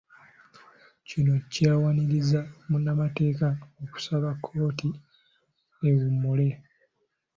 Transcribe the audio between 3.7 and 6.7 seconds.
okusaba kkooti ewummule.